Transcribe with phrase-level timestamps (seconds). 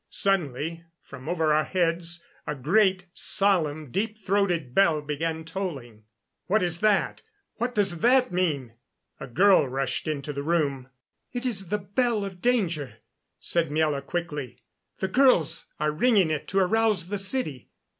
[0.09, 6.05] Suddenly, from over our heads, a great, solemn deep throated bell began tolling.
[6.47, 7.21] "What is that?
[7.57, 8.73] What does that mean?"
[9.19, 10.89] A girl rushed into the room.
[11.33, 12.97] "It is the bell of danger,"
[13.39, 14.63] said Miela quickly.
[14.97, 17.69] "The girls are ringing it to arouse the city.